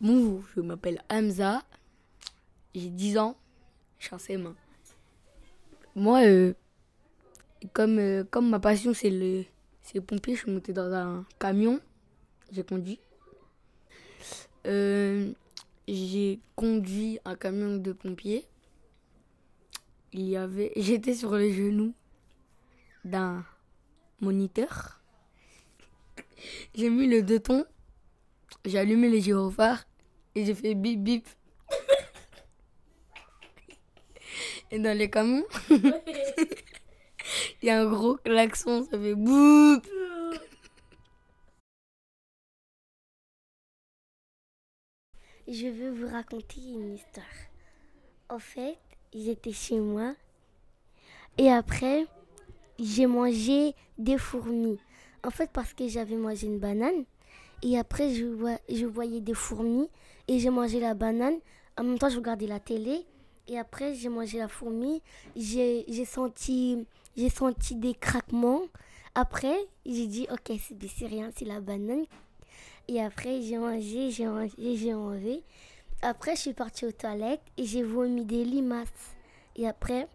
[0.00, 1.64] Bonjour, je m'appelle Hamza.
[2.72, 3.36] J'ai 10 ans.
[3.98, 4.54] Je suis en CM1.
[5.96, 6.54] Moi, euh,
[7.72, 9.44] comme, euh, comme ma passion, c'est le,
[9.82, 11.80] c'est le pompier, je suis monté dans un camion.
[12.52, 13.00] J'ai conduit.
[14.68, 15.32] Euh,
[15.88, 18.46] j'ai conduit un camion de pompiers.
[20.12, 21.92] Il y avait, j'étais sur les genoux
[23.04, 23.44] d'un
[24.20, 25.02] moniteur.
[26.76, 27.64] J'ai mis le deux tons.
[28.64, 29.87] J'ai allumé les gyrophares
[30.38, 31.26] et j'ai fait bip bip.
[34.70, 35.78] Et dans les camions, il
[37.62, 39.80] y a un gros klaxon, ça fait boum.
[45.48, 47.24] Je veux vous raconter une histoire.
[48.28, 48.78] En fait,
[49.14, 50.14] j'étais chez moi
[51.38, 52.06] et après,
[52.78, 54.78] j'ai mangé des fourmis.
[55.24, 57.06] En fait, parce que j'avais mangé une banane
[57.62, 59.88] et après, je, vois, je voyais des fourmis
[60.28, 61.36] et j'ai mangé la banane.
[61.76, 63.04] En même temps, je regardais la télé
[63.48, 65.02] et après, j'ai mangé la fourmi.
[65.36, 66.86] J'ai senti,
[67.34, 68.62] senti des craquements.
[69.14, 70.56] Après, j'ai dit, ok,
[70.96, 72.04] c'est rien, c'est la banane.
[72.86, 75.42] Et après, j'ai mangé, j'ai mangé, j'ai mangé.
[76.02, 79.16] Après, je suis partie aux toilettes et j'ai vomi des limaces.
[79.56, 80.06] Et après,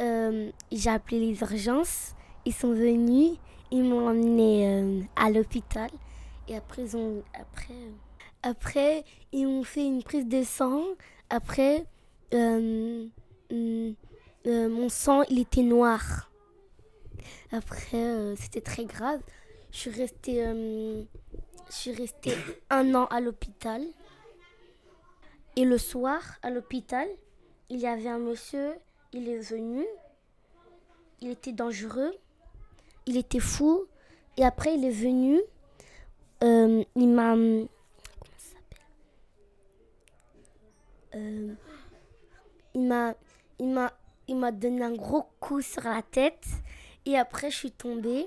[0.00, 2.14] euh, j'ai appelé les urgences.
[2.44, 3.38] Ils sont venus,
[3.70, 5.90] ils m'ont emmené euh, à l'hôpital.
[6.52, 7.92] Et après, ils ont, après, euh,
[8.42, 10.84] après, ils m'ont fait une prise de sang.
[11.30, 11.86] Après,
[12.34, 13.06] euh,
[13.50, 13.94] hum,
[14.46, 16.30] euh, mon sang, il était noir.
[17.52, 19.20] Après, c'était très grave.
[19.70, 21.04] Je suis restée, je
[21.70, 22.36] suis restée
[22.68, 23.82] un an à l'hôpital.
[25.56, 27.08] Et le soir, à l'hôpital,
[27.70, 28.74] il y avait un monsieur,
[29.14, 29.86] il est venu.
[31.22, 32.12] Il était dangereux.
[33.06, 33.86] Il était fou.
[34.36, 35.40] Et après, il est venu.
[36.42, 37.34] Euh, il m'a.
[37.34, 37.68] Comment
[38.36, 38.78] ça s'appelle
[42.74, 43.14] Il m'a.
[43.58, 43.92] Il m'a.
[44.28, 46.46] Il m'a donné un gros coup sur la tête.
[47.06, 48.26] Et après, je suis tombée.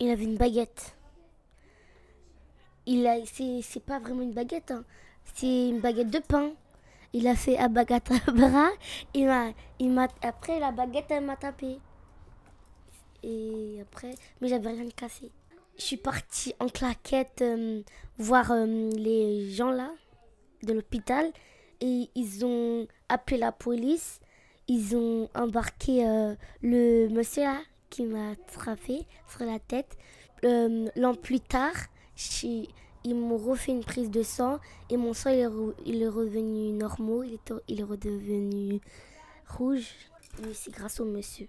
[0.00, 0.96] Il avait une baguette.
[2.86, 3.16] Il a.
[3.24, 4.70] C'est pas vraiment une baguette.
[4.70, 4.84] hein.
[5.34, 6.52] C'est une baguette de pain.
[7.12, 8.68] Il a fait abagadabra.
[9.14, 9.52] Il m'a.
[9.78, 10.08] Il m'a.
[10.22, 11.78] Après, la baguette, elle m'a tapé.
[13.22, 14.14] Et après.
[14.40, 15.30] Mais j'avais rien cassé.
[15.78, 17.82] Je suis partie en claquette euh,
[18.18, 19.90] voir euh, les gens là
[20.62, 21.30] de l'hôpital
[21.82, 24.20] et ils ont appelé la police.
[24.68, 27.60] Ils ont embarqué euh, le monsieur là
[27.90, 29.96] qui m'a frappé sur la tête.
[30.42, 31.74] L'an plus tard,
[32.42, 34.58] ils m'ont refait une prise de sang
[34.90, 38.80] et mon sang il est revenu normal, il est, il est redevenu
[39.48, 39.88] rouge.
[40.42, 41.48] Mais c'est grâce au monsieur.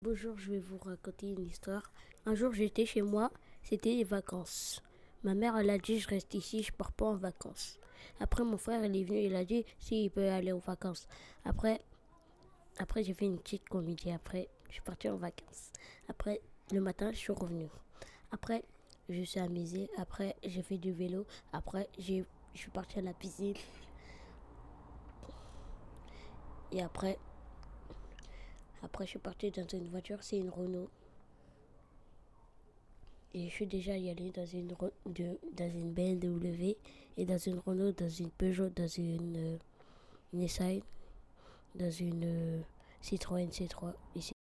[0.00, 1.92] Bonjour, je vais vous raconter une histoire.
[2.24, 3.32] Un jour, j'étais chez moi,
[3.64, 4.80] c'était les vacances.
[5.24, 7.80] Ma mère, elle a dit, je reste ici, je pars pas en vacances.
[8.20, 11.08] Après, mon frère, il est venu, il a dit, si, il peut aller aux vacances.
[11.44, 11.80] Après,
[12.78, 14.12] après j'ai fait une petite comédie.
[14.12, 15.72] Après, je suis partie en vacances.
[16.08, 17.68] Après, le matin, je suis revenue.
[18.30, 18.62] Après,
[19.08, 19.90] je suis amusée.
[19.96, 21.26] Après, j'ai fait du vélo.
[21.52, 22.22] Après, je
[22.54, 23.54] suis partie à la piscine.
[26.70, 27.18] Et après,
[28.82, 30.88] après, je suis partie dans une voiture, c'est une Renault.
[33.34, 34.68] Et je suis déjà y allée dans une,
[35.06, 36.76] de- dans une BMW
[37.16, 39.58] et dans une Renault, dans une Peugeot, dans une euh,
[40.32, 40.80] Nissan,
[41.74, 42.60] dans une euh,
[43.02, 43.92] Citroën C3.
[44.16, 44.32] Et c'est-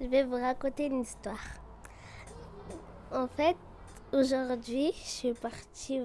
[0.00, 1.44] Je vais vous raconter une histoire.
[3.12, 3.56] En fait,
[4.12, 6.00] aujourd'hui, je suis partie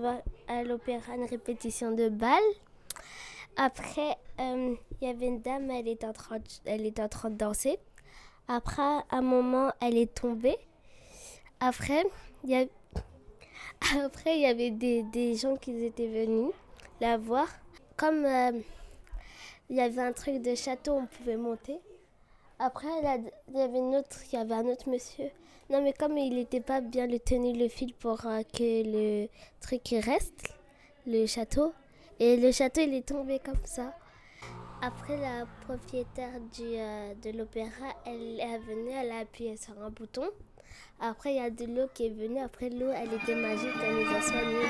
[0.48, 2.42] à l'opéra une répétition de bal.
[3.58, 7.30] Après, euh, il y avait une dame, elle était en train de, elle en train
[7.30, 7.80] de danser.
[8.48, 10.58] Après, à un moment, elle est tombée.
[11.60, 12.04] Après,
[12.44, 12.66] il y a,
[14.04, 16.52] après, il y avait des, des gens qui étaient venus
[17.00, 17.48] la voir.
[17.96, 18.52] Comme euh,
[19.70, 21.80] il y avait un truc de château, on pouvait monter.
[22.60, 25.30] Après, il y avait autre, il y avait un autre monsieur.
[25.70, 29.28] Non, mais comme il n'était pas bien le tenu le fil pour euh, que le
[29.62, 30.54] truc reste,
[31.08, 31.74] le château,
[32.20, 33.94] et le château il est tombé comme ça.
[34.82, 36.30] Après, la propriétaire
[36.60, 40.30] euh, de l'opéra, elle est venue, elle a appuyé sur un bouton.
[41.00, 42.40] Après, il y a de l'eau qui est venue.
[42.40, 44.66] Après, l'eau, elle était magique, elle nous a soignés.